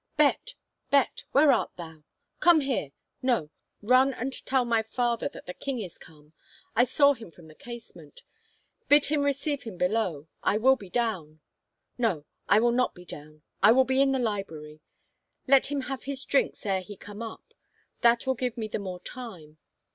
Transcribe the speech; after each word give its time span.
"Bet— 0.17 0.55
Bet— 0.95 1.25
where 1.31 1.51
art 1.51 1.73
thou? 1.77 2.03
Come 2.39 2.61
here,— 2.61 2.89
no, 3.31 3.51
run 3.83 4.15
and 4.15 4.33
tell 4.47 4.65
my 4.65 4.81
father 4.81 5.29
that 5.29 5.45
the 5.45 5.53
king 5.53 5.77
is 5.79 5.99
come— 5.99 6.33
I 6.75 6.85
saw 6.85 7.13
him 7.13 7.29
from 7.29 7.47
the 7.47 7.53
casement. 7.53 8.23
Bid 8.89 9.05
him 9.05 9.21
re 9.21 9.31
ceive 9.31 9.61
him 9.61 9.77
below— 9.77 10.27
I 10.53 10.57
will 10.57 10.75
be 10.75 10.89
down. 10.89 11.39
No, 11.99 12.25
I 12.49 12.59
will 12.59 12.71
not 12.71 12.95
be 12.95 13.05
down— 13.05 13.43
I 13.61 13.73
will 13.73 13.85
be 13.85 14.01
in 14.01 14.11
the 14.11 14.17
library. 14.17 14.81
Let 15.47 15.69
him 15.71 15.81
have 15.81 16.05
his 16.05 16.25
drinks 16.25 16.65
ere 16.65 16.81
he 16.81 16.97
come 16.97 17.21
up... 17.21 17.53
that 18.01 18.25
will 18.25 18.33
give 18.33 18.57
me 18.57 18.67
the 18.67 18.79
more 18.79 19.01
time. 19.01 19.59